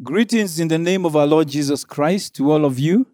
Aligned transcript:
Greetings 0.00 0.58
in 0.58 0.68
the 0.68 0.78
name 0.78 1.04
of 1.04 1.14
our 1.14 1.26
Lord 1.26 1.48
Jesus 1.48 1.84
Christ 1.84 2.34
to 2.36 2.50
all 2.50 2.64
of 2.64 2.78
you. 2.78 3.06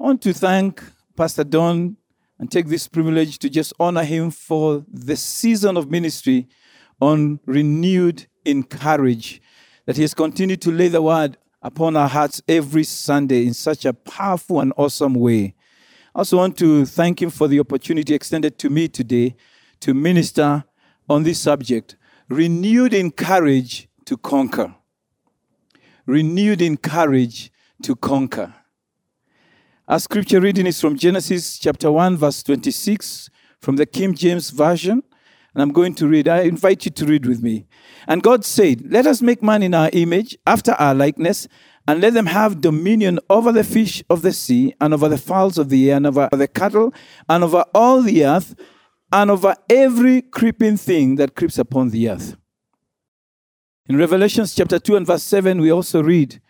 I 0.00 0.04
want 0.04 0.22
to 0.22 0.32
thank 0.32 0.82
Pastor 1.16 1.44
Don 1.44 1.96
and 2.38 2.50
take 2.50 2.66
this 2.66 2.88
privilege 2.88 3.38
to 3.40 3.50
just 3.50 3.72
honor 3.78 4.02
him 4.02 4.30
for 4.30 4.84
the 4.88 5.16
season 5.16 5.76
of 5.76 5.90
ministry 5.90 6.48
on 7.00 7.38
renewed 7.44 8.26
in 8.44 8.64
courage 8.64 9.40
that 9.84 9.96
he 9.96 10.02
has 10.02 10.14
continued 10.14 10.62
to 10.62 10.72
lay 10.72 10.88
the 10.88 11.02
word 11.02 11.36
upon 11.62 11.94
our 11.94 12.08
hearts 12.08 12.42
every 12.48 12.84
Sunday 12.84 13.46
in 13.46 13.54
such 13.54 13.84
a 13.84 13.92
powerful 13.92 14.60
and 14.60 14.72
awesome 14.76 15.14
way. 15.14 15.54
I 16.14 16.20
also 16.20 16.38
want 16.38 16.56
to 16.58 16.86
thank 16.86 17.20
him 17.20 17.30
for 17.30 17.46
the 17.48 17.60
opportunity 17.60 18.14
extended 18.14 18.58
to 18.60 18.70
me 18.70 18.88
today 18.88 19.36
to 19.80 19.92
minister 19.92 20.64
on 21.08 21.22
this 21.22 21.38
subject 21.38 21.96
renewed 22.28 22.94
in 22.94 23.10
courage 23.12 23.88
to 24.06 24.16
conquer 24.16 24.74
renewed 26.06 26.60
in 26.60 26.76
courage 26.76 27.50
to 27.82 27.96
conquer. 27.96 28.54
Our 29.86 29.98
scripture 29.98 30.40
reading 30.40 30.66
is 30.66 30.80
from 30.80 30.96
Genesis 30.96 31.58
chapter 31.58 31.92
1, 31.92 32.16
verse 32.16 32.42
26, 32.42 33.28
from 33.60 33.76
the 33.76 33.84
King 33.84 34.14
James 34.14 34.50
Version. 34.50 35.02
And 35.54 35.62
I'm 35.62 35.72
going 35.72 35.94
to 35.96 36.08
read. 36.08 36.26
I 36.26 36.40
invite 36.40 36.84
you 36.84 36.90
to 36.92 37.06
read 37.06 37.26
with 37.26 37.42
me. 37.42 37.66
And 38.08 38.22
God 38.22 38.44
said, 38.44 38.90
Let 38.90 39.06
us 39.06 39.22
make 39.22 39.42
man 39.42 39.62
in 39.62 39.74
our 39.74 39.90
image, 39.92 40.36
after 40.46 40.72
our 40.72 40.94
likeness, 40.94 41.46
and 41.86 42.00
let 42.00 42.14
them 42.14 42.26
have 42.26 42.60
dominion 42.60 43.20
over 43.28 43.52
the 43.52 43.62
fish 43.62 44.02
of 44.08 44.22
the 44.22 44.32
sea, 44.32 44.74
and 44.80 44.94
over 44.94 45.08
the 45.08 45.18
fowls 45.18 45.58
of 45.58 45.68
the 45.68 45.90
air, 45.90 45.98
and 45.98 46.06
over 46.06 46.28
the 46.32 46.48
cattle, 46.48 46.92
and 47.28 47.44
over 47.44 47.64
all 47.74 48.00
the 48.02 48.24
earth, 48.24 48.54
and 49.12 49.30
over 49.30 49.54
every 49.70 50.22
creeping 50.22 50.76
thing 50.76 51.16
that 51.16 51.36
creeps 51.36 51.58
upon 51.58 51.90
the 51.90 52.08
earth. 52.08 52.36
In 53.86 53.98
Revelations 53.98 54.54
chapter 54.54 54.78
2 54.78 54.96
and 54.96 55.06
verse 55.06 55.22
7, 55.22 55.60
we 55.60 55.70
also 55.70 56.02
read 56.02 56.40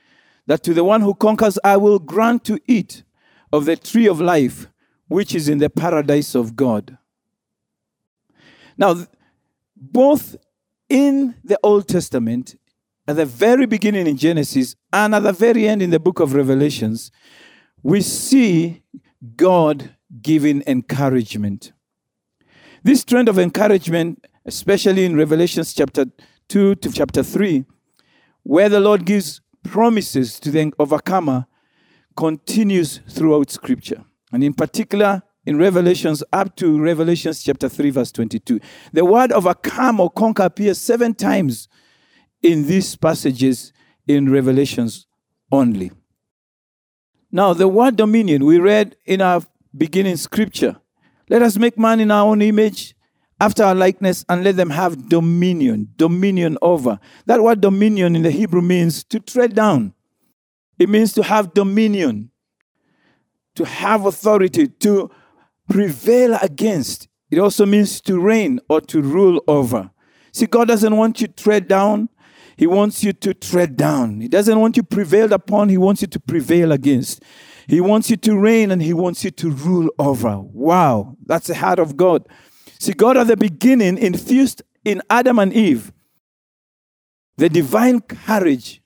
that 0.46 0.62
to 0.62 0.72
the 0.72 0.84
one 0.84 1.00
who 1.00 1.14
conquers, 1.14 1.58
I 1.64 1.76
will 1.76 1.98
grant 1.98 2.44
to 2.44 2.60
eat 2.66 3.02
of 3.52 3.64
the 3.64 3.74
tree 3.74 4.06
of 4.06 4.20
life, 4.20 4.68
which 5.08 5.34
is 5.34 5.48
in 5.48 5.58
the 5.58 5.68
paradise 5.68 6.36
of 6.36 6.54
God. 6.54 6.96
Now, 8.78 9.06
both 9.76 10.36
in 10.88 11.34
the 11.42 11.58
Old 11.64 11.88
Testament, 11.88 12.56
at 13.08 13.16
the 13.16 13.26
very 13.26 13.66
beginning 13.66 14.06
in 14.06 14.16
Genesis, 14.16 14.76
and 14.92 15.12
at 15.12 15.24
the 15.24 15.32
very 15.32 15.66
end 15.66 15.82
in 15.82 15.90
the 15.90 15.98
book 15.98 16.20
of 16.20 16.34
Revelations, 16.34 17.10
we 17.82 18.00
see 18.00 18.82
God 19.34 19.96
giving 20.22 20.62
encouragement. 20.68 21.72
This 22.84 23.04
trend 23.04 23.28
of 23.28 23.40
encouragement, 23.40 24.24
especially 24.46 25.04
in 25.04 25.16
Revelations 25.16 25.74
chapter 25.74 26.04
2 26.04 26.12
to 26.48 26.74
chapter 26.76 27.22
3, 27.22 27.64
where 28.42 28.68
the 28.68 28.80
Lord 28.80 29.04
gives 29.04 29.40
promises 29.62 30.38
to 30.40 30.50
the 30.50 30.72
overcomer, 30.78 31.46
continues 32.16 33.00
throughout 33.08 33.50
Scripture. 33.50 34.04
And 34.32 34.44
in 34.44 34.54
particular, 34.54 35.22
in 35.46 35.58
Revelations 35.58 36.22
up 36.32 36.56
to 36.56 36.80
Revelations 36.80 37.42
chapter 37.42 37.68
3, 37.68 37.90
verse 37.90 38.12
22. 38.12 38.60
The 38.92 39.04
word 39.04 39.32
overcome 39.32 40.00
or 40.00 40.10
conquer 40.10 40.44
appears 40.44 40.80
seven 40.80 41.14
times 41.14 41.68
in 42.42 42.66
these 42.66 42.96
passages 42.96 43.72
in 44.06 44.30
Revelations 44.30 45.06
only. 45.52 45.92
Now, 47.30 47.52
the 47.52 47.68
word 47.68 47.96
dominion 47.96 48.44
we 48.44 48.58
read 48.58 48.96
in 49.04 49.20
our 49.20 49.42
beginning 49.76 50.16
scripture. 50.16 50.76
Let 51.28 51.42
us 51.42 51.58
make 51.58 51.78
man 51.78 52.00
in 52.00 52.10
our 52.10 52.26
own 52.28 52.42
image, 52.42 52.94
after 53.40 53.64
our 53.64 53.74
likeness 53.74 54.24
and 54.28 54.44
let 54.44 54.56
them 54.56 54.70
have 54.70 55.08
dominion, 55.08 55.88
dominion 55.96 56.56
over. 56.62 56.98
That 57.26 57.42
word 57.42 57.60
dominion 57.60 58.16
in 58.16 58.22
the 58.22 58.30
Hebrew 58.30 58.62
means 58.62 59.04
to 59.04 59.20
tread 59.20 59.54
down. 59.54 59.94
It 60.78 60.88
means 60.88 61.12
to 61.14 61.22
have 61.22 61.54
dominion, 61.54 62.30
to 63.54 63.64
have 63.64 64.06
authority, 64.06 64.68
to 64.68 65.10
prevail 65.68 66.36
against. 66.40 67.08
It 67.30 67.38
also 67.38 67.66
means 67.66 68.00
to 68.02 68.20
reign 68.20 68.60
or 68.68 68.80
to 68.82 69.02
rule 69.02 69.42
over. 69.48 69.90
See, 70.32 70.46
God 70.46 70.68
doesn't 70.68 70.96
want 70.96 71.20
you 71.20 71.28
to 71.28 71.32
tread 71.32 71.68
down. 71.68 72.08
He 72.56 72.66
wants 72.66 73.02
you 73.02 73.12
to 73.12 73.34
tread 73.34 73.76
down. 73.76 74.20
He 74.20 74.28
doesn't 74.28 74.60
want 74.60 74.76
you 74.76 74.82
prevailed 74.82 75.32
upon. 75.32 75.68
He 75.68 75.78
wants 75.78 76.02
you 76.02 76.08
to 76.08 76.20
prevail 76.20 76.72
against. 76.72 77.22
He 77.66 77.80
wants 77.80 78.10
you 78.10 78.16
to 78.18 78.38
reign 78.38 78.70
and 78.70 78.82
he 78.82 78.92
wants 78.92 79.24
you 79.24 79.30
to 79.32 79.50
rule 79.50 79.90
over. 79.98 80.38
Wow, 80.38 81.16
that's 81.24 81.46
the 81.46 81.54
heart 81.54 81.78
of 81.78 81.96
God. 81.96 82.28
See, 82.84 82.92
God 82.92 83.16
at 83.16 83.28
the 83.28 83.36
beginning 83.38 83.96
infused 83.96 84.60
in 84.84 85.00
Adam 85.08 85.38
and 85.38 85.54
Eve 85.54 85.90
the 87.38 87.48
divine 87.48 88.02
courage 88.02 88.82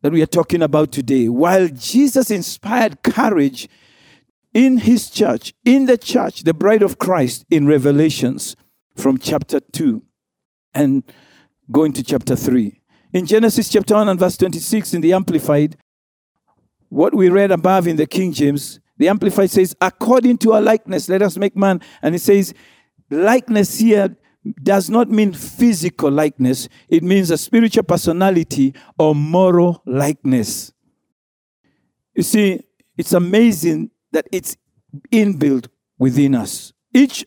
that 0.00 0.12
we 0.12 0.22
are 0.22 0.26
talking 0.26 0.62
about 0.62 0.92
today. 0.92 1.28
While 1.28 1.68
Jesus 1.68 2.30
inspired 2.30 3.02
courage 3.02 3.68
in 4.54 4.78
his 4.78 5.10
church, 5.10 5.52
in 5.62 5.84
the 5.84 5.98
church, 5.98 6.44
the 6.44 6.54
bride 6.54 6.80
of 6.80 6.96
Christ, 6.96 7.44
in 7.50 7.66
Revelations 7.66 8.56
from 8.94 9.18
chapter 9.18 9.60
2 9.60 10.02
and 10.72 11.02
going 11.70 11.92
to 11.92 12.02
chapter 12.02 12.34
3. 12.34 12.80
In 13.12 13.26
Genesis 13.26 13.68
chapter 13.68 13.92
1 13.92 14.08
and 14.08 14.18
verse 14.18 14.38
26 14.38 14.94
in 14.94 15.02
the 15.02 15.12
Amplified, 15.12 15.76
what 16.88 17.14
we 17.14 17.28
read 17.28 17.50
above 17.50 17.86
in 17.86 17.96
the 17.96 18.06
King 18.06 18.32
James, 18.32 18.80
the 18.96 19.08
Amplified 19.08 19.50
says, 19.50 19.76
according 19.82 20.38
to 20.38 20.54
our 20.54 20.62
likeness, 20.62 21.10
let 21.10 21.20
us 21.20 21.36
make 21.36 21.54
man. 21.54 21.82
And 22.00 22.14
it 22.14 22.20
says, 22.20 22.54
likeness 23.10 23.78
here 23.78 24.16
does 24.62 24.88
not 24.88 25.10
mean 25.10 25.32
physical 25.32 26.10
likeness, 26.10 26.68
it 26.88 27.02
means 27.02 27.30
a 27.30 27.38
spiritual 27.38 27.82
personality 27.82 28.74
or 28.98 29.14
moral 29.14 29.82
likeness. 29.86 30.72
You 32.14 32.22
see, 32.22 32.60
it's 32.96 33.12
amazing 33.12 33.90
that 34.12 34.26
it's 34.32 34.56
inbuilt 35.10 35.68
within 35.98 36.34
us. 36.34 36.72
Each 36.92 37.26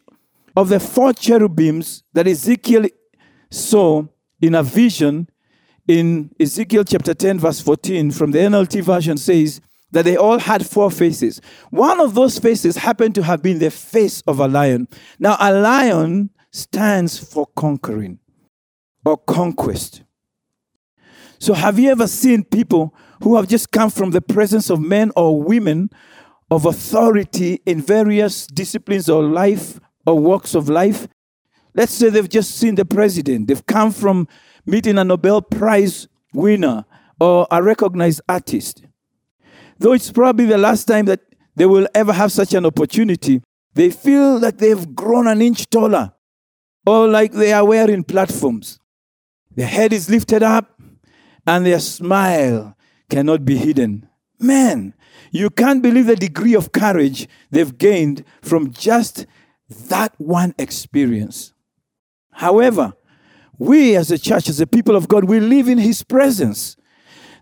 of 0.55 0.69
the 0.69 0.79
four 0.79 1.13
cherubims 1.13 2.03
that 2.13 2.27
Ezekiel 2.27 2.85
saw 3.51 4.03
in 4.41 4.55
a 4.55 4.63
vision 4.63 5.29
in 5.87 6.31
Ezekiel 6.39 6.83
chapter 6.83 7.13
10, 7.13 7.39
verse 7.39 7.61
14, 7.61 8.11
from 8.11 8.31
the 8.31 8.39
NLT 8.39 8.81
version 8.83 9.17
says, 9.17 9.59
that 9.91 10.05
they 10.05 10.15
all 10.15 10.39
had 10.39 10.65
four 10.65 10.91
faces. 10.91 11.41
One 11.69 11.99
of 11.99 12.13
those 12.13 12.37
faces 12.37 12.77
happened 12.77 13.15
to 13.15 13.23
have 13.23 13.41
been 13.41 13.59
the 13.59 13.71
face 13.71 14.21
of 14.27 14.39
a 14.39 14.47
lion. 14.47 14.87
Now, 15.17 15.37
a 15.39 15.51
lion 15.53 16.29
stands 16.51 17.17
for 17.17 17.47
conquering 17.55 18.19
or 19.05 19.17
conquest. 19.17 20.03
So, 21.39 21.53
have 21.53 21.79
you 21.79 21.89
ever 21.89 22.07
seen 22.07 22.43
people 22.43 22.93
who 23.23 23.35
have 23.37 23.47
just 23.47 23.71
come 23.71 23.89
from 23.89 24.11
the 24.11 24.21
presence 24.21 24.69
of 24.69 24.79
men 24.81 25.11
or 25.15 25.41
women 25.41 25.89
of 26.51 26.65
authority 26.65 27.61
in 27.65 27.81
various 27.81 28.45
disciplines 28.47 29.07
of 29.09 29.23
life 29.23 29.79
or 30.05 30.19
walks 30.19 30.53
of 30.53 30.69
life? 30.69 31.07
Let's 31.73 31.93
say 31.93 32.09
they've 32.09 32.27
just 32.27 32.57
seen 32.57 32.75
the 32.75 32.85
president, 32.85 33.47
they've 33.47 33.65
come 33.65 33.91
from 33.91 34.27
meeting 34.65 34.97
a 34.97 35.03
Nobel 35.03 35.41
Prize 35.41 36.07
winner 36.33 36.85
or 37.19 37.47
a 37.49 37.63
recognized 37.63 38.21
artist. 38.27 38.83
Though 39.79 39.93
it's 39.93 40.11
probably 40.11 40.45
the 40.45 40.57
last 40.57 40.85
time 40.85 41.05
that 41.05 41.21
they 41.55 41.65
will 41.65 41.87
ever 41.95 42.13
have 42.13 42.31
such 42.31 42.53
an 42.53 42.65
opportunity, 42.65 43.41
they 43.73 43.89
feel 43.89 44.39
that 44.39 44.57
they've 44.57 44.95
grown 44.95 45.27
an 45.27 45.41
inch 45.41 45.69
taller 45.69 46.13
or 46.85 47.07
like 47.07 47.31
they 47.31 47.53
are 47.53 47.65
wearing 47.65 48.03
platforms. 48.03 48.79
Their 49.55 49.67
head 49.67 49.93
is 49.93 50.09
lifted 50.09 50.43
up 50.43 50.79
and 51.47 51.65
their 51.65 51.79
smile 51.79 52.75
cannot 53.09 53.45
be 53.45 53.57
hidden. 53.57 54.07
Man, 54.39 54.93
you 55.31 55.49
can't 55.49 55.81
believe 55.81 56.07
the 56.07 56.15
degree 56.15 56.55
of 56.55 56.71
courage 56.71 57.27
they've 57.51 57.77
gained 57.77 58.23
from 58.41 58.71
just 58.71 59.25
that 59.69 60.13
one 60.17 60.55
experience. 60.57 61.53
However, 62.31 62.93
we 63.57 63.95
as 63.95 64.11
a 64.11 64.17
church, 64.17 64.49
as 64.49 64.59
a 64.61 64.67
people 64.67 64.95
of 64.95 65.07
God, 65.07 65.25
we 65.25 65.39
live 65.39 65.67
in 65.67 65.77
His 65.77 66.03
presence. 66.03 66.77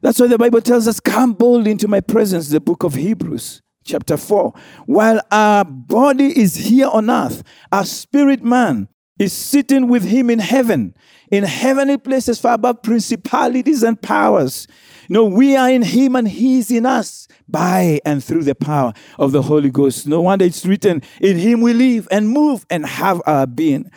That's 0.02 0.19
why 0.19 0.28
the 0.28 0.38
Bible 0.38 0.61
tells 0.61 0.88
us, 0.88 0.99
Come 0.99 1.34
boldly 1.34 1.72
into 1.72 1.88
my 1.88 2.02
presence, 2.02 2.49
the 2.49 2.59
book 2.59 2.84
of 2.84 2.94
Hebrews, 2.94 3.61
chapter 3.84 4.17
4. 4.17 4.53
While 4.85 5.22
our 5.32 5.66
body 5.66 6.40
is 6.40 6.55
here 6.55 6.88
on 6.88 7.09
earth, 7.09 7.44
our 7.72 7.85
spirit 7.85 8.44
man 8.44 8.90
is 9.17 9.34
sitting 9.34 9.88
with 9.88 10.03
him 10.03 10.29
in 10.29 10.40
heaven, 10.40 10.96
in 11.32 11.44
heavenly 11.44 11.97
places 11.97 12.40
far 12.40 12.53
above 12.53 12.84
principalities 12.84 13.82
and 13.82 13.99
powers. 13.99 14.67
You 15.09 15.16
know, 15.16 15.26
we 15.26 15.55
are 15.55 15.70
in 15.70 15.82
him 15.82 16.16
and 16.16 16.28
he 16.28 16.59
is 16.59 16.70
in 16.70 16.85
us 16.85 17.28
by 17.47 17.99
and 18.05 18.23
through 18.23 18.44
the 18.44 18.53
power 18.53 18.94
of 19.17 19.32
the 19.32 19.41
Holy 19.41 19.72
Ghost. 19.72 20.05
No 20.05 20.22
wonder 20.22 20.46
it's 20.46 20.66
written, 20.66 21.02
In 21.20 21.38
him 21.38 21.61
we 21.61 21.73
live 21.73 22.08
and 22.11 22.29
move 22.29 22.66
and 22.70 22.85
have 22.85 23.22
our 23.26 23.47
being. 23.47 23.90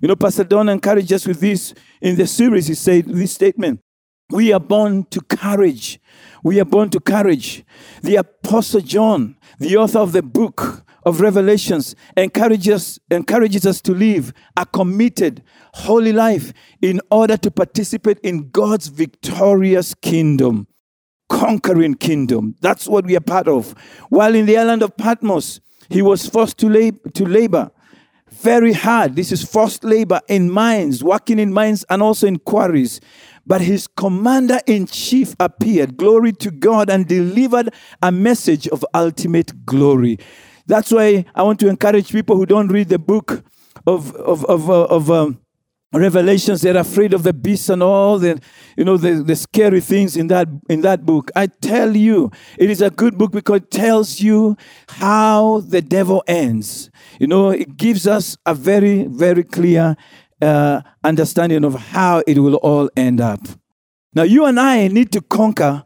You 0.00 0.06
know, 0.06 0.16
Pastor 0.16 0.44
Don 0.44 0.68
encouraged 0.68 1.12
us 1.12 1.26
with 1.26 1.40
this 1.40 1.74
in 2.00 2.14
the 2.14 2.26
series. 2.26 2.68
He 2.68 2.74
said 2.74 3.06
this 3.06 3.32
statement 3.32 3.80
we 4.30 4.52
are 4.52 4.60
born 4.60 5.04
to 5.04 5.20
courage. 5.22 6.00
We 6.42 6.60
are 6.60 6.64
born 6.64 6.90
to 6.90 7.00
courage. 7.00 7.64
The 8.02 8.16
Apostle 8.16 8.80
John, 8.80 9.36
the 9.58 9.76
author 9.76 9.98
of 9.98 10.12
the 10.12 10.22
book 10.22 10.84
of 11.04 11.20
Revelations 11.20 11.94
encourages, 12.16 12.98
encourages 13.10 13.66
us 13.66 13.80
to 13.82 13.94
live 13.94 14.32
a 14.56 14.66
committed, 14.66 15.42
holy 15.74 16.12
life 16.12 16.52
in 16.82 17.00
order 17.10 17.36
to 17.38 17.50
participate 17.50 18.18
in 18.20 18.50
God's 18.50 18.88
victorious 18.88 19.94
kingdom, 19.94 20.66
conquering 21.30 21.94
kingdom. 21.94 22.54
That's 22.60 22.86
what 22.86 23.06
we 23.06 23.16
are 23.16 23.20
part 23.20 23.48
of. 23.48 23.74
While 24.10 24.34
in 24.34 24.44
the 24.44 24.58
island 24.58 24.82
of 24.82 24.96
Patmos, 24.96 25.60
he 25.88 26.02
was 26.02 26.26
forced 26.26 26.58
to, 26.58 26.68
lab- 26.68 27.14
to 27.14 27.24
labor 27.24 27.70
very 28.30 28.72
hard. 28.72 29.16
This 29.16 29.32
is 29.32 29.42
forced 29.42 29.84
labor 29.84 30.20
in 30.28 30.50
mines, 30.50 31.02
working 31.02 31.38
in 31.38 31.52
mines 31.52 31.84
and 31.88 32.02
also 32.02 32.26
in 32.26 32.38
quarries. 32.38 33.00
But 33.48 33.62
his 33.62 33.88
commander 33.88 34.60
in 34.66 34.86
chief 34.86 35.34
appeared, 35.40 35.96
glory 35.96 36.32
to 36.34 36.50
God, 36.50 36.90
and 36.90 37.08
delivered 37.08 37.74
a 38.02 38.12
message 38.12 38.68
of 38.68 38.84
ultimate 38.94 39.64
glory. 39.66 40.18
That's 40.66 40.92
why 40.92 41.24
I 41.34 41.42
want 41.42 41.58
to 41.60 41.68
encourage 41.68 42.12
people 42.12 42.36
who 42.36 42.46
don't 42.46 42.68
read 42.68 42.90
the 42.90 42.98
book 42.98 43.42
of, 43.86 44.14
of, 44.16 44.44
of, 44.44 44.68
uh, 44.68 44.84
of 44.84 45.10
um, 45.10 45.40
Revelations, 45.90 46.60
they're 46.60 46.76
afraid 46.76 47.14
of 47.14 47.22
the 47.22 47.32
beast 47.32 47.70
and 47.70 47.82
all 47.82 48.18
the, 48.18 48.38
you 48.76 48.84
know, 48.84 48.98
the, 48.98 49.22
the 49.22 49.34
scary 49.34 49.80
things 49.80 50.18
in 50.18 50.26
that, 50.26 50.46
in 50.68 50.82
that 50.82 51.06
book. 51.06 51.30
I 51.34 51.46
tell 51.46 51.96
you, 51.96 52.30
it 52.58 52.68
is 52.68 52.82
a 52.82 52.90
good 52.90 53.16
book 53.16 53.32
because 53.32 53.62
it 53.62 53.70
tells 53.70 54.20
you 54.20 54.58
how 54.88 55.60
the 55.60 55.80
devil 55.80 56.22
ends. 56.26 56.90
You 57.18 57.26
know, 57.26 57.48
it 57.48 57.78
gives 57.78 58.06
us 58.06 58.36
a 58.44 58.54
very, 58.54 59.04
very 59.04 59.42
clear 59.42 59.96
uh, 60.40 60.82
understanding 61.04 61.64
of 61.64 61.74
how 61.74 62.22
it 62.26 62.38
will 62.38 62.56
all 62.56 62.90
end 62.96 63.20
up. 63.20 63.40
Now, 64.14 64.22
you 64.22 64.46
and 64.46 64.58
I 64.58 64.88
need 64.88 65.12
to 65.12 65.20
conquer 65.20 65.84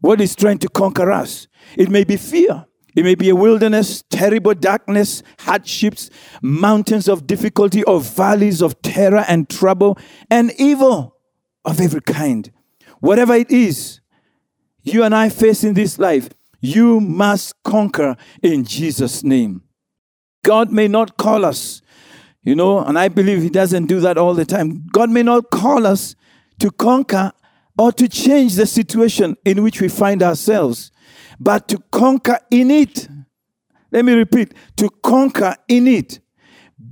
what 0.00 0.20
is 0.20 0.34
trying 0.34 0.58
to 0.58 0.68
conquer 0.68 1.10
us. 1.10 1.46
It 1.76 1.90
may 1.90 2.04
be 2.04 2.16
fear. 2.16 2.66
It 2.96 3.04
may 3.04 3.14
be 3.14 3.28
a 3.28 3.36
wilderness, 3.36 4.02
terrible 4.10 4.54
darkness, 4.54 5.22
hardships, 5.40 6.10
mountains 6.42 7.08
of 7.08 7.26
difficulty, 7.26 7.84
or 7.84 8.00
valleys 8.00 8.62
of 8.62 8.80
terror 8.82 9.24
and 9.28 9.48
trouble, 9.48 9.96
and 10.30 10.52
evil 10.58 11.16
of 11.64 11.80
every 11.80 12.00
kind. 12.00 12.50
Whatever 12.98 13.34
it 13.34 13.50
is 13.50 14.00
you 14.82 15.04
and 15.04 15.14
I 15.14 15.28
face 15.28 15.62
in 15.62 15.74
this 15.74 15.98
life, 15.98 16.30
you 16.60 17.00
must 17.00 17.54
conquer 17.62 18.16
in 18.42 18.64
Jesus' 18.64 19.22
name. 19.22 19.62
God 20.42 20.72
may 20.72 20.88
not 20.88 21.16
call 21.16 21.44
us, 21.44 21.82
you 22.42 22.54
know, 22.54 22.80
and 22.80 22.98
I 22.98 23.08
believe 23.08 23.42
He 23.42 23.50
doesn't 23.50 23.86
do 23.86 24.00
that 24.00 24.18
all 24.18 24.34
the 24.34 24.44
time. 24.44 24.86
God 24.92 25.10
may 25.10 25.22
not 25.22 25.50
call 25.50 25.86
us 25.86 26.14
to 26.58 26.70
conquer 26.70 27.32
or 27.78 27.92
to 27.92 28.08
change 28.08 28.54
the 28.54 28.66
situation 28.66 29.36
in 29.44 29.62
which 29.62 29.80
we 29.80 29.88
find 29.88 30.22
ourselves 30.22 30.92
but 31.40 31.66
to 31.68 31.78
conquer 31.90 32.38
in 32.50 32.70
it. 32.70 33.08
Let 33.90 34.04
me 34.04 34.12
repeat 34.12 34.54
to 34.76 34.90
conquer 35.02 35.56
in 35.66 35.88
it, 35.88 36.20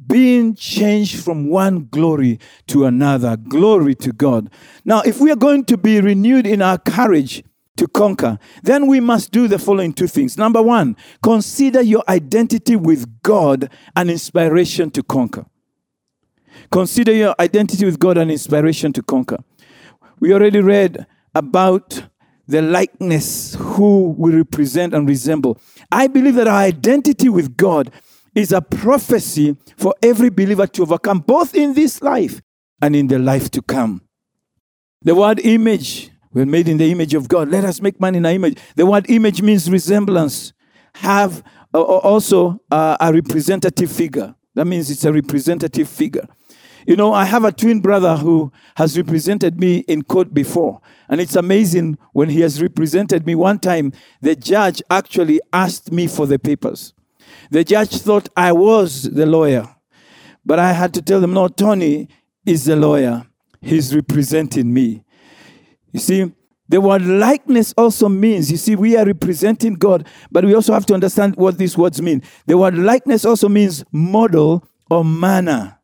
being 0.06 0.54
changed 0.54 1.22
from 1.22 1.48
one 1.48 1.86
glory 1.90 2.40
to 2.68 2.86
another. 2.86 3.36
Glory 3.36 3.94
to 3.96 4.12
God. 4.12 4.50
Now, 4.84 5.02
if 5.02 5.20
we 5.20 5.30
are 5.30 5.36
going 5.36 5.66
to 5.66 5.76
be 5.76 6.00
renewed 6.00 6.46
in 6.46 6.62
our 6.62 6.78
courage, 6.78 7.44
to 7.78 7.88
conquer, 7.88 8.38
then 8.62 8.86
we 8.86 9.00
must 9.00 9.30
do 9.32 9.48
the 9.48 9.58
following 9.58 9.92
two 9.92 10.06
things. 10.06 10.36
Number 10.36 10.62
one, 10.62 10.96
consider 11.22 11.80
your 11.80 12.04
identity 12.08 12.76
with 12.76 13.22
God 13.22 13.70
an 13.96 14.10
inspiration 14.10 14.90
to 14.92 15.02
conquer. 15.02 15.46
Consider 16.70 17.12
your 17.12 17.34
identity 17.40 17.84
with 17.84 17.98
God 17.98 18.19
an 18.19 18.30
inspiration 18.30 18.92
to 18.92 19.02
conquer. 19.02 19.38
We 20.20 20.34
already 20.34 20.60
read 20.60 21.06
about 21.34 22.02
the 22.46 22.62
likeness 22.62 23.54
who 23.54 24.14
we 24.19 24.34
represent 24.34 24.94
and 24.94 25.08
resemble. 25.08 25.60
I 25.92 26.06
believe 26.08 26.34
that 26.34 26.48
our 26.48 26.60
identity 26.60 27.28
with 27.28 27.56
God 27.56 27.92
is 28.34 28.52
a 28.52 28.60
prophecy 28.60 29.56
for 29.76 29.94
every 30.02 30.30
believer 30.30 30.66
to 30.66 30.82
overcome, 30.82 31.20
both 31.20 31.54
in 31.54 31.75
this 31.75 32.02
life 32.02 32.40
and 32.80 32.96
in 32.96 33.06
the 33.06 33.19
life 33.19 33.50
to 33.50 33.62
come. 33.62 34.02
The 35.02 35.14
word 35.14 35.40
image, 35.40 36.10
we're 36.38 36.46
made 36.46 36.69
in 36.69 36.76
the 36.76 36.88
image 36.88 37.14
of 37.14 37.26
God. 37.26 37.49
Let 37.49 37.64
us 37.64 37.81
make 37.81 38.00
man 38.00 38.14
in 38.14 38.25
our 38.25 38.31
image. 38.31 38.58
The 38.76 38.87
word 38.87 39.11
image 39.11 39.43
means 39.43 39.69
resemblance. 39.69 40.52
Have 40.94 41.43
uh, 41.75 41.82
also 41.82 42.61
uh, 42.70 42.96
a 43.00 43.12
representative 43.12 43.90
figure. 43.90 44.37
That 44.55 44.67
means 44.67 44.88
it's 44.88 45.05
a 45.05 45.12
representative 45.12 45.88
figure. 45.88 46.29
You 46.87 46.94
know, 46.94 47.12
I 47.12 47.25
have 47.25 47.44
a 47.44 47.50
twin 47.50 47.81
brother 47.81 48.17
who 48.17 48.52
has 48.76 48.96
represented 48.96 49.58
me 49.58 49.79
in 49.88 50.02
court 50.02 50.32
before. 50.32 50.81
And 51.08 51.20
it's 51.20 51.35
amazing 51.35 51.99
when 52.12 52.29
he 52.29 52.40
has 52.43 52.62
represented 52.62 53.26
me. 53.26 53.35
One 53.35 53.58
time, 53.58 53.93
the 54.20 54.37
judge 54.37 54.81
actually 54.88 55.40
asked 55.52 55.90
me 55.90 56.06
for 56.06 56.25
the 56.25 56.38
papers. 56.38 56.94
The 57.50 57.64
judge 57.64 57.99
thought 57.99 58.29
I 58.37 58.52
was 58.52 59.02
the 59.02 59.26
lawyer. 59.26 59.69
But 60.46 60.61
I 60.61 60.73
had 60.73 60.94
to 60.94 61.02
tell 61.02 61.20
them, 61.20 61.35
no, 61.35 61.49
Tony 61.49 62.08
is 62.46 62.67
the 62.67 62.76
lawyer. 62.76 63.26
He's 63.61 63.93
representing 63.93 64.73
me. 64.73 65.02
You 65.93 66.00
see, 66.00 66.32
the 66.69 66.81
word 66.81 67.02
likeness 67.02 67.73
also 67.79 68.08
means, 68.08 68.50
you 68.50 68.58
see, 68.58 68.76
we 68.76 68.96
are 68.96 69.06
representing 69.06 69.75
God, 69.75 70.06
but 70.31 70.44
we 70.44 70.55
also 70.55 70.75
have 70.75 70.85
to 70.87 70.94
understand 70.94 71.37
what 71.37 71.56
these 71.56 71.79
words 71.79 72.02
mean. 72.02 72.23
The 72.46 72.58
word 72.58 72.76
likeness 72.76 73.25
also 73.25 73.49
means 73.49 73.85
model 73.90 74.67
or 74.90 75.05
manner. 75.05 75.79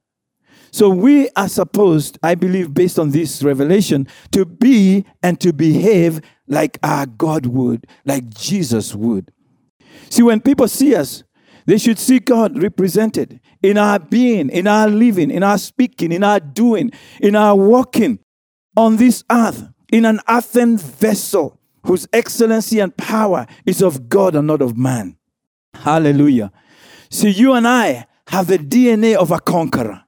So 0.70 0.88
we 0.88 1.28
are 1.36 1.48
supposed, 1.48 2.18
I 2.22 2.34
believe, 2.34 2.74
based 2.74 2.98
on 2.98 3.10
this 3.10 3.42
revelation, 3.42 4.08
to 4.32 4.44
be 4.44 5.04
and 5.22 5.40
to 5.40 5.52
behave 5.52 6.20
like 6.48 6.78
our 6.82 7.06
God 7.06 7.46
would, 7.46 7.86
like 8.04 8.28
Jesus 8.28 8.94
would. 8.94 9.30
See, 10.10 10.22
when 10.22 10.40
people 10.40 10.68
see 10.68 10.94
us, 10.94 11.22
they 11.64 11.78
should 11.78 11.98
see 11.98 12.18
God 12.18 12.60
represented 12.60 13.40
in 13.62 13.78
our 13.78 13.98
being, 13.98 14.50
in 14.50 14.66
our 14.66 14.88
living, 14.88 15.30
in 15.30 15.42
our 15.42 15.58
speaking, 15.58 16.12
in 16.12 16.22
our 16.22 16.40
doing, 16.40 16.90
in 17.20 17.36
our 17.36 17.56
walking 17.56 18.18
on 18.76 18.96
this 18.96 19.24
earth, 19.30 19.68
in 19.92 20.04
an 20.04 20.20
earthen 20.28 20.78
vessel 20.78 21.58
whose 21.84 22.08
excellency 22.12 22.80
and 22.80 22.96
power 22.96 23.46
is 23.66 23.82
of 23.82 24.08
God 24.08 24.34
and 24.34 24.46
not 24.46 24.62
of 24.62 24.76
man. 24.76 25.16
Hallelujah. 25.74 26.50
See, 27.10 27.30
you 27.30 27.52
and 27.52 27.68
I 27.68 28.06
have 28.28 28.46
the 28.46 28.58
DNA 28.58 29.14
of 29.14 29.30
a 29.30 29.38
conqueror. 29.38 30.04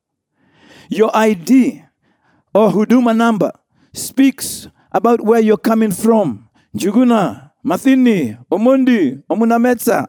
Your 0.88 1.14
ID 1.14 1.82
or 2.54 2.70
Huduma 2.70 3.14
number 3.16 3.52
speaks 3.92 4.68
about 4.92 5.20
where 5.20 5.40
you're 5.40 5.56
coming 5.58 5.90
from. 5.90 6.48
Njuguna, 6.74 7.50
Mathini, 7.64 8.38
Omundi, 8.50 9.22
Omunametsa, 9.28 10.06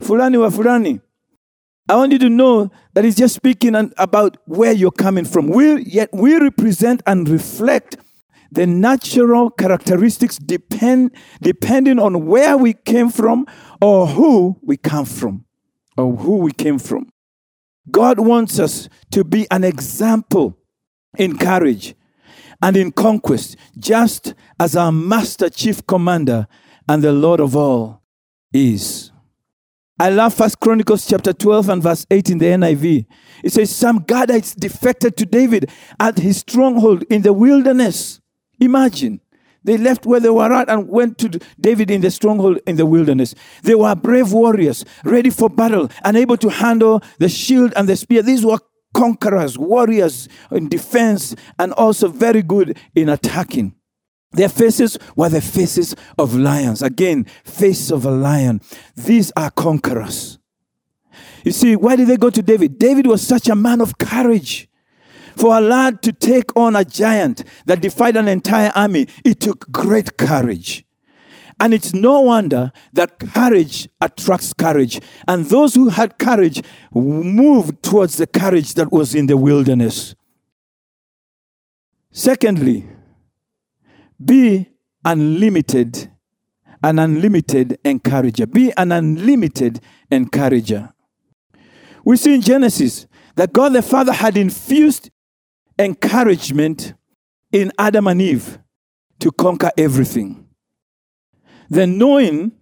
Fulani 0.00 0.38
wa 0.38 0.50
Fulani. 0.50 1.00
I 1.88 1.94
want 1.94 2.12
you 2.12 2.18
to 2.18 2.28
know 2.28 2.70
that 2.94 3.04
it's 3.04 3.16
just 3.16 3.36
speaking 3.36 3.74
about 3.96 4.38
where 4.46 4.72
you're 4.72 4.90
coming 4.90 5.24
from. 5.24 5.46
We, 5.48 5.82
yet 5.82 6.08
we 6.12 6.36
represent 6.36 7.00
and 7.06 7.28
reflect 7.28 7.96
the 8.56 8.66
natural 8.66 9.50
characteristics 9.50 10.38
depend, 10.38 11.10
depending 11.42 11.98
on 11.98 12.24
where 12.24 12.56
we 12.56 12.72
came 12.72 13.10
from 13.10 13.46
or 13.82 14.06
who 14.06 14.58
we 14.62 14.78
come 14.78 15.04
from 15.04 15.44
or 15.98 16.16
who 16.16 16.38
we 16.38 16.52
came 16.52 16.78
from. 16.78 17.06
God 17.90 18.18
wants 18.18 18.58
us 18.58 18.88
to 19.10 19.24
be 19.24 19.46
an 19.50 19.62
example 19.62 20.58
in 21.18 21.36
courage 21.36 21.94
and 22.62 22.78
in 22.78 22.92
conquest, 22.92 23.56
just 23.78 24.34
as 24.58 24.74
our 24.74 24.90
master 24.90 25.50
chief 25.50 25.86
commander 25.86 26.46
and 26.88 27.04
the 27.04 27.12
Lord 27.12 27.40
of 27.40 27.54
all 27.54 28.02
is. 28.54 29.12
I 29.98 30.08
love 30.08 30.32
First 30.32 30.60
Chronicles 30.60 31.06
chapter 31.06 31.34
12 31.34 31.68
and 31.68 31.82
verse 31.82 32.06
8 32.10 32.30
in 32.30 32.38
the 32.38 32.46
NIV. 32.46 33.04
It 33.44 33.52
says, 33.52 33.74
Some 33.74 34.00
Gadites 34.00 34.58
defected 34.58 35.18
to 35.18 35.26
David 35.26 35.70
at 36.00 36.18
his 36.18 36.38
stronghold 36.38 37.04
in 37.10 37.20
the 37.20 37.34
wilderness. 37.34 38.22
Imagine. 38.60 39.20
They 39.64 39.76
left 39.76 40.06
where 40.06 40.20
they 40.20 40.30
were 40.30 40.52
at 40.52 40.68
and 40.68 40.88
went 40.88 41.18
to 41.18 41.40
David 41.60 41.90
in 41.90 42.00
the 42.00 42.10
stronghold 42.10 42.60
in 42.68 42.76
the 42.76 42.86
wilderness. 42.86 43.34
They 43.62 43.74
were 43.74 43.96
brave 43.96 44.32
warriors, 44.32 44.84
ready 45.04 45.30
for 45.30 45.50
battle, 45.50 45.90
and 46.04 46.16
able 46.16 46.36
to 46.36 46.48
handle 46.48 47.02
the 47.18 47.28
shield 47.28 47.72
and 47.74 47.88
the 47.88 47.96
spear. 47.96 48.22
These 48.22 48.46
were 48.46 48.58
conquerors, 48.94 49.58
warriors 49.58 50.28
in 50.52 50.68
defense, 50.68 51.34
and 51.58 51.72
also 51.72 52.06
very 52.08 52.42
good 52.42 52.78
in 52.94 53.08
attacking. 53.08 53.74
Their 54.32 54.48
faces 54.48 54.98
were 55.16 55.30
the 55.30 55.40
faces 55.40 55.96
of 56.16 56.36
lions. 56.36 56.80
Again, 56.82 57.24
face 57.44 57.90
of 57.90 58.06
a 58.06 58.10
lion. 58.10 58.60
These 58.94 59.32
are 59.36 59.50
conquerors. 59.50 60.38
You 61.44 61.52
see, 61.52 61.74
why 61.74 61.96
did 61.96 62.08
they 62.08 62.16
go 62.16 62.30
to 62.30 62.42
David? 62.42 62.78
David 62.78 63.06
was 63.06 63.26
such 63.26 63.48
a 63.48 63.54
man 63.54 63.80
of 63.80 63.98
courage. 63.98 64.68
For 65.36 65.56
a 65.56 65.60
lad 65.60 66.02
to 66.02 66.12
take 66.12 66.56
on 66.56 66.74
a 66.74 66.84
giant 66.84 67.44
that 67.66 67.82
defied 67.82 68.16
an 68.16 68.26
entire 68.26 68.72
army, 68.74 69.06
it 69.24 69.40
took 69.40 69.70
great 69.70 70.16
courage. 70.16 70.84
And 71.60 71.72
it's 71.72 71.94
no 71.94 72.20
wonder 72.20 72.72
that 72.92 73.18
courage 73.18 73.88
attracts 74.00 74.52
courage. 74.52 75.00
And 75.26 75.46
those 75.46 75.74
who 75.74 75.88
had 75.88 76.18
courage 76.18 76.62
moved 76.92 77.82
towards 77.82 78.16
the 78.16 78.26
courage 78.26 78.74
that 78.74 78.92
was 78.92 79.14
in 79.14 79.26
the 79.26 79.36
wilderness. 79.36 80.14
Secondly, 82.12 82.86
be 84.22 84.68
unlimited, 85.04 86.10
an 86.82 86.98
unlimited 86.98 87.78
encourager. 87.84 88.46
Be 88.46 88.72
an 88.76 88.92
unlimited 88.92 89.80
encourager. 90.10 90.92
We 92.04 92.16
see 92.16 92.34
in 92.34 92.40
Genesis 92.40 93.06
that 93.34 93.52
God 93.52 93.72
the 93.74 93.82
Father 93.82 94.12
had 94.12 94.36
infused 94.36 95.10
encouragement 95.78 96.94
in 97.52 97.72
Adam 97.78 98.06
and 98.06 98.20
Eve 98.20 98.58
to 99.20 99.30
conquer 99.32 99.70
everything. 99.76 100.46
Then, 101.68 101.98
knowing 101.98 102.52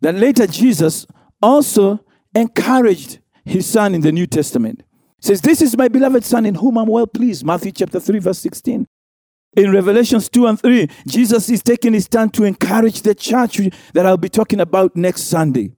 that 0.00 0.14
later 0.14 0.46
Jesus 0.46 1.06
also 1.42 2.04
encouraged 2.34 3.18
his 3.44 3.66
son 3.66 3.94
in 3.94 4.00
the 4.00 4.12
New 4.12 4.26
Testament. 4.26 4.82
says, 5.20 5.40
This 5.40 5.62
is 5.62 5.76
my 5.76 5.88
beloved 5.88 6.24
son 6.24 6.46
in 6.46 6.54
whom 6.54 6.78
I'm 6.78 6.88
well 6.88 7.06
pleased. 7.06 7.44
Matthew 7.44 7.72
chapter 7.72 8.00
3, 8.00 8.18
verse 8.18 8.38
16. 8.38 8.86
In 9.56 9.72
Revelations 9.72 10.28
2 10.28 10.46
and 10.46 10.60
3, 10.60 10.88
Jesus 11.06 11.48
is 11.48 11.62
taking 11.62 11.94
his 11.94 12.06
time 12.06 12.30
to 12.30 12.44
encourage 12.44 13.02
the 13.02 13.14
church 13.14 13.60
that 13.94 14.06
I'll 14.06 14.16
be 14.16 14.28
talking 14.28 14.60
about 14.60 14.94
next 14.94 15.22
Sunday. 15.22 15.72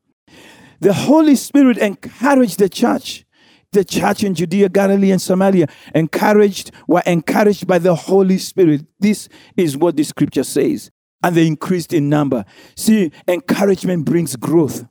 The 0.80 0.92
Holy 0.92 1.36
Spirit 1.36 1.78
encouraged 1.78 2.58
the 2.58 2.68
church. 2.68 3.24
The 3.72 3.84
church 3.84 4.24
in 4.24 4.34
Judea, 4.34 4.68
Galilee, 4.68 5.12
and 5.12 5.22
Samaria 5.22 5.68
encouraged, 5.94 6.72
were 6.88 7.02
encouraged 7.06 7.66
by 7.68 7.78
the 7.78 7.94
Holy 7.94 8.38
Spirit. 8.38 8.84
This 8.98 9.28
is 9.56 9.76
what 9.76 9.96
the 9.96 10.02
scripture 10.02 10.42
says. 10.42 10.90
And 11.22 11.36
they 11.36 11.46
increased 11.46 11.92
in 11.92 12.08
number. 12.08 12.44
See, 12.76 13.12
encouragement 13.28 14.06
brings 14.06 14.34
growth. 14.34 14.86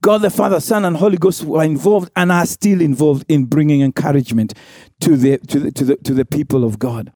God 0.00 0.18
the 0.18 0.30
Father, 0.30 0.58
Son, 0.58 0.84
and 0.84 0.96
Holy 0.96 1.16
Ghost 1.16 1.44
were 1.44 1.62
involved 1.62 2.10
and 2.16 2.32
are 2.32 2.46
still 2.46 2.80
involved 2.80 3.24
in 3.28 3.44
bringing 3.44 3.82
encouragement 3.82 4.54
to 5.00 5.16
the, 5.16 5.38
to 5.38 5.60
the, 5.60 5.70
to 5.70 5.84
the, 5.84 5.96
to 5.98 6.14
the 6.14 6.24
people 6.24 6.64
of 6.64 6.80
God. 6.80 7.12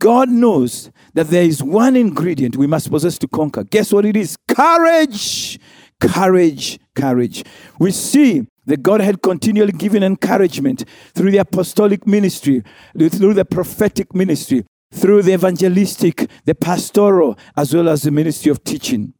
God 0.00 0.28
knows 0.28 0.90
that 1.14 1.28
there 1.28 1.44
is 1.44 1.62
one 1.62 1.94
ingredient 1.94 2.56
we 2.56 2.66
must 2.66 2.90
possess 2.90 3.18
to 3.18 3.28
conquer. 3.28 3.62
Guess 3.62 3.92
what 3.92 4.04
it 4.04 4.16
is? 4.16 4.36
Courage. 4.48 5.60
Courage. 6.00 6.80
Courage. 6.96 7.44
We 7.78 7.92
see 7.92 8.48
that 8.66 8.82
God 8.82 9.00
had 9.00 9.22
continually 9.22 9.72
given 9.72 10.02
encouragement 10.02 10.84
through 11.14 11.30
the 11.30 11.38
apostolic 11.38 12.06
ministry, 12.06 12.62
through 12.96 13.34
the 13.34 13.44
prophetic 13.44 14.14
ministry, 14.14 14.64
through 14.92 15.22
the 15.22 15.32
evangelistic, 15.32 16.28
the 16.44 16.54
pastoral, 16.54 17.38
as 17.56 17.74
well 17.74 17.88
as 17.88 18.02
the 18.02 18.10
ministry 18.10 18.50
of 18.50 18.62
teaching. 18.64 19.14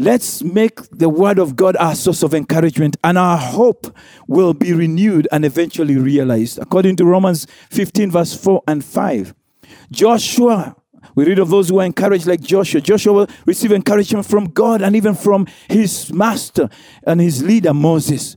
Let's 0.00 0.44
make 0.44 0.80
the 0.90 1.08
word 1.08 1.40
of 1.40 1.56
God 1.56 1.76
our 1.76 1.96
source 1.96 2.22
of 2.22 2.32
encouragement, 2.32 2.96
and 3.02 3.18
our 3.18 3.36
hope 3.36 3.92
will 4.28 4.54
be 4.54 4.72
renewed 4.72 5.26
and 5.32 5.44
eventually 5.44 5.96
realized. 5.96 6.58
According 6.58 6.96
to 6.96 7.04
Romans 7.04 7.48
15, 7.70 8.12
verse 8.12 8.32
4 8.32 8.62
and 8.68 8.84
5. 8.84 9.34
Joshua, 9.90 10.76
we 11.14 11.24
read 11.24 11.38
of 11.38 11.50
those 11.50 11.68
who 11.68 11.80
are 11.80 11.84
encouraged 11.84 12.26
like 12.26 12.40
Joshua. 12.40 12.80
Joshua 12.80 13.12
will 13.12 13.28
receive 13.46 13.72
encouragement 13.72 14.26
from 14.26 14.46
God 14.46 14.82
and 14.82 14.96
even 14.96 15.14
from 15.14 15.46
his 15.68 16.12
master 16.12 16.68
and 17.04 17.20
his 17.20 17.42
leader, 17.42 17.74
Moses. 17.74 18.36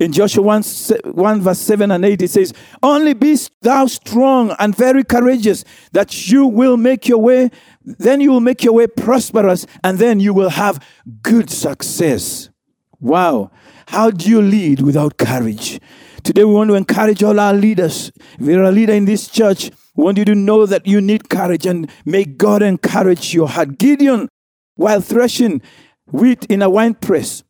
In 0.00 0.10
Joshua 0.12 0.42
1, 0.42 0.62
1, 1.04 1.40
verse 1.40 1.58
7 1.60 1.90
and 1.92 2.04
8, 2.04 2.22
it 2.22 2.30
says, 2.30 2.52
Only 2.82 3.14
be 3.14 3.38
thou 3.62 3.86
strong 3.86 4.54
and 4.58 4.76
very 4.76 5.04
courageous, 5.04 5.64
that 5.92 6.28
you 6.28 6.46
will 6.46 6.76
make 6.76 7.06
your 7.06 7.18
way, 7.18 7.50
then 7.84 8.20
you 8.20 8.32
will 8.32 8.40
make 8.40 8.64
your 8.64 8.74
way 8.74 8.88
prosperous, 8.88 9.66
and 9.84 9.98
then 9.98 10.18
you 10.18 10.34
will 10.34 10.50
have 10.50 10.84
good 11.22 11.48
success. 11.48 12.50
Wow. 12.98 13.52
How 13.86 14.10
do 14.10 14.28
you 14.28 14.42
lead 14.42 14.80
without 14.80 15.16
courage? 15.16 15.80
Today 16.24 16.42
we 16.42 16.54
want 16.54 16.70
to 16.70 16.74
encourage 16.74 17.22
all 17.22 17.38
our 17.38 17.54
leaders. 17.54 18.10
If 18.40 18.46
you're 18.46 18.64
a 18.64 18.72
leader 18.72 18.94
in 18.94 19.04
this 19.04 19.28
church, 19.28 19.70
want 19.94 20.18
you 20.18 20.24
to 20.24 20.34
know 20.34 20.66
that 20.66 20.86
you 20.86 21.00
need 21.00 21.28
courage 21.28 21.66
and 21.66 21.90
may 22.04 22.24
God 22.24 22.62
encourage 22.62 23.32
your 23.34 23.48
heart. 23.48 23.78
Gideon, 23.78 24.28
while 24.76 25.00
threshing 25.00 25.62
wheat 26.06 26.44
in 26.46 26.62
a 26.62 26.70
wine 26.70 26.94
press, 26.94 27.42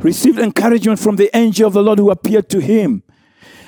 received 0.00 0.38
encouragement 0.38 0.98
from 0.98 1.16
the 1.16 1.34
angel 1.36 1.66
of 1.66 1.72
the 1.72 1.82
Lord 1.82 1.98
who 1.98 2.10
appeared 2.10 2.48
to 2.50 2.60
him. 2.60 3.02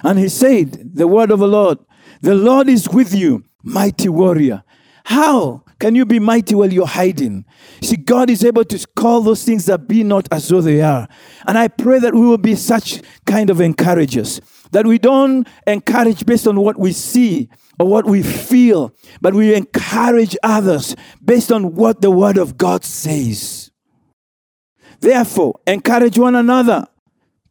And 0.03 0.19
he 0.19 0.29
said, 0.29 0.95
The 0.95 1.09
word 1.09 1.31
of 1.31 1.41
the 1.41 1.49
Lord, 1.49 1.79
the 2.21 2.35
Lord 2.35 2.69
is 2.69 2.89
with 2.89 3.15
you, 3.15 3.45
mighty 3.63 4.09
warrior. 4.09 4.63
How 5.05 5.63
can 5.79 5.95
you 5.95 6.05
be 6.05 6.19
mighty 6.19 6.55
while 6.55 6.73
you're 6.73 6.87
hiding? 6.87 7.45
See, 7.83 7.97
God 7.97 8.31
is 8.31 8.45
able 8.45 8.65
to 8.65 8.87
call 8.97 9.21
those 9.21 9.45
things 9.45 9.67
that 9.67 9.87
be 9.87 10.03
not 10.03 10.27
as 10.33 10.49
though 10.49 10.61
they 10.61 10.81
are. 10.81 11.07
And 11.47 11.59
I 11.59 11.69
pray 11.69 11.99
that 11.99 12.15
we 12.15 12.21
will 12.21 12.39
be 12.39 12.55
such 12.55 13.03
kind 13.25 13.51
of 13.51 13.61
encouragers, 13.61 14.41
that 14.73 14.87
we 14.87 14.99
don't 14.99 15.47
encourage 15.67 16.25
based 16.25 16.47
on 16.47 16.61
what 16.61 16.79
we 16.79 16.93
see 16.93 17.51
or 17.79 17.89
what 17.89 18.07
we 18.07 18.23
feel, 18.23 18.95
but 19.21 19.35
we 19.35 19.55
encourage 19.55 20.37
others 20.43 20.97
based 21.25 21.53
on 21.53 21.75
what 21.75 22.01
the 22.01 22.11
Word 22.11 22.39
of 22.39 22.57
God 22.57 22.85
says. 22.85 23.71
Therefore, 25.01 25.61
encourage 25.67 26.19
one 26.19 26.35
another. 26.35 26.87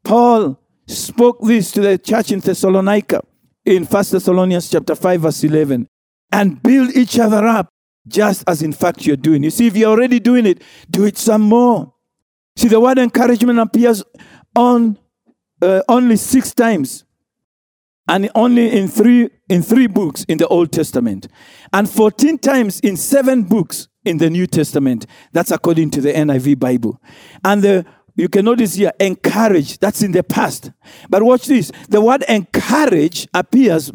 Paul 0.03 0.59
spoke 0.87 1.39
this 1.41 1.71
to 1.71 1.81
the 1.81 1.97
church 1.97 2.31
in 2.31 2.39
Thessalonica 2.39 3.21
in 3.65 3.85
1 3.85 4.03
Thessalonians 4.11 4.69
chapter 4.69 4.95
5 4.95 5.21
verse 5.21 5.43
11 5.43 5.87
and 6.31 6.61
build 6.61 6.95
each 6.95 7.17
other 7.17 7.45
up 7.45 7.69
just 8.07 8.43
as 8.47 8.61
in 8.61 8.71
fact 8.71 9.05
you're 9.05 9.15
doing. 9.15 9.43
You 9.43 9.49
see 9.49 9.67
if 9.67 9.75
you're 9.75 9.89
already 9.89 10.19
doing 10.19 10.45
it, 10.45 10.61
do 10.89 11.05
it 11.05 11.17
some 11.17 11.41
more. 11.41 11.93
See 12.55 12.67
the 12.67 12.79
word 12.79 12.99
encouragement 12.99 13.57
appears 13.59 14.03
on 14.55 14.97
uh, 15.61 15.81
only 15.87 16.17
6 16.17 16.53
times 16.53 17.04
and 18.07 18.29
only 18.35 18.71
in 18.77 18.87
3 18.87 19.29
in 19.49 19.61
3 19.61 19.87
books 19.87 20.23
in 20.25 20.37
the 20.37 20.47
Old 20.47 20.71
Testament 20.71 21.27
and 21.73 21.89
14 21.89 22.37
times 22.37 22.79
in 22.79 22.97
7 22.97 23.43
books 23.43 23.87
in 24.03 24.17
the 24.17 24.29
New 24.29 24.47
Testament. 24.47 25.05
That's 25.33 25.51
according 25.51 25.91
to 25.91 26.01
the 26.01 26.13
NIV 26.13 26.59
Bible. 26.59 27.01
And 27.43 27.63
the 27.63 27.85
you 28.17 28.29
can 28.29 28.45
notice 28.45 28.75
here, 28.75 28.93
encourage, 28.99 29.77
that's 29.79 30.01
in 30.01 30.13
the 30.13 30.23
past. 30.23 30.71
But 31.09 31.23
watch 31.23 31.47
this. 31.47 31.69
The 31.89 31.99
word 31.99 32.23
encourage 32.29 33.27
appears 33.33 33.91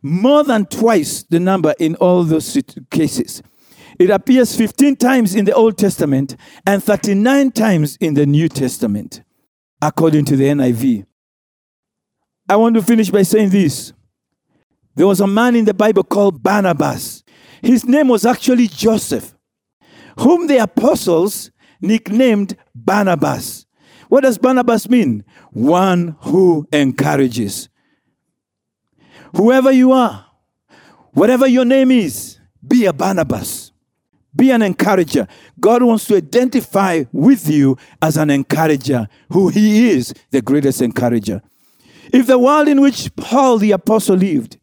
more 0.00 0.42
than 0.42 0.64
twice 0.66 1.22
the 1.24 1.38
number 1.38 1.74
in 1.78 1.94
all 1.96 2.24
those 2.24 2.58
cases. 2.90 3.42
It 3.98 4.08
appears 4.08 4.56
15 4.56 4.96
times 4.96 5.34
in 5.34 5.44
the 5.44 5.54
Old 5.54 5.76
Testament 5.76 6.34
and 6.66 6.82
39 6.82 7.52
times 7.52 7.98
in 8.00 8.14
the 8.14 8.24
New 8.24 8.48
Testament, 8.48 9.22
according 9.82 10.24
to 10.26 10.36
the 10.36 10.44
NIV. 10.44 11.04
I 12.48 12.56
want 12.56 12.74
to 12.74 12.82
finish 12.82 13.10
by 13.10 13.22
saying 13.22 13.50
this. 13.50 13.92
There 14.94 15.06
was 15.06 15.20
a 15.20 15.26
man 15.26 15.56
in 15.56 15.64
the 15.64 15.74
Bible 15.74 16.04
called 16.04 16.42
Barnabas. 16.42 17.22
His 17.62 17.84
name 17.84 18.08
was 18.08 18.26
actually 18.26 18.66
Joseph, 18.68 19.34
whom 20.18 20.46
the 20.46 20.58
apostles 20.58 21.50
nicknamed 21.80 22.56
Barnabas. 22.74 23.66
What 24.08 24.22
does 24.22 24.36
Barnabas 24.36 24.88
mean? 24.88 25.24
One 25.52 26.16
who 26.20 26.66
encourages. 26.72 27.68
Whoever 29.34 29.70
you 29.70 29.92
are, 29.92 30.26
whatever 31.12 31.46
your 31.46 31.64
name 31.64 31.90
is, 31.90 32.38
be 32.66 32.84
a 32.84 32.92
Barnabas. 32.92 33.72
Be 34.34 34.50
an 34.50 34.62
encourager. 34.62 35.26
God 35.60 35.82
wants 35.82 36.06
to 36.06 36.16
identify 36.16 37.04
with 37.12 37.48
you 37.48 37.76
as 38.00 38.16
an 38.16 38.30
encourager, 38.30 39.08
who 39.30 39.48
He 39.48 39.90
is, 39.90 40.14
the 40.30 40.42
greatest 40.42 40.80
encourager. 40.82 41.42
If 42.12 42.26
the 42.26 42.38
world 42.38 42.68
in 42.68 42.80
which 42.80 43.14
Paul 43.16 43.58
the 43.58 43.72
apostle 43.72 44.16
lived 44.16 44.58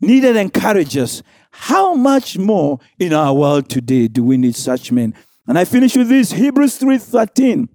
needed 0.00 0.36
encouragers, 0.36 1.22
how 1.50 1.94
much 1.94 2.38
more 2.38 2.78
in 2.98 3.12
our 3.12 3.34
world 3.34 3.68
today 3.68 4.08
do 4.08 4.22
we 4.22 4.36
need 4.36 4.56
such 4.56 4.92
men? 4.92 5.14
And 5.46 5.58
I 5.58 5.64
finish 5.64 5.96
with 5.96 6.08
this 6.08 6.32
Hebrews 6.32 6.78
3:13 6.78 7.68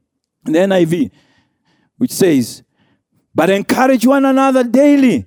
in 0.46 0.54
the 0.54 0.60
NIV, 0.60 1.12
which 1.98 2.12
says, 2.12 2.64
But 3.36 3.50
encourage 3.50 4.06
one 4.06 4.26
another 4.26 4.64
daily, 4.64 5.26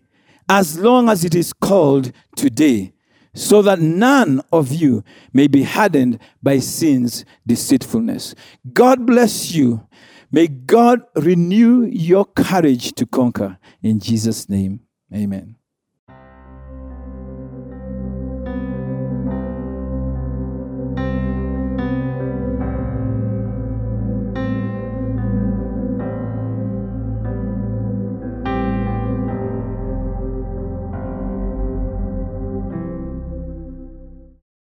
as 0.48 0.78
long 0.78 1.08
as 1.08 1.24
it 1.24 1.34
is 1.34 1.52
called 1.52 2.12
today, 2.36 2.92
so 3.34 3.62
that 3.62 3.80
none 3.80 4.42
of 4.52 4.72
you 4.72 5.02
may 5.32 5.46
be 5.46 5.62
hardened 5.62 6.18
by 6.42 6.58
sin's 6.58 7.24
deceitfulness. 7.46 8.34
God 8.72 9.06
bless 9.06 9.52
you. 9.52 9.86
May 10.34 10.48
God 10.48 11.02
renew 11.14 11.84
your 11.84 12.24
courage 12.24 12.94
to 12.94 13.04
conquer. 13.04 13.58
In 13.82 14.00
Jesus' 14.00 14.48
name, 14.48 14.80
amen. 15.14 15.56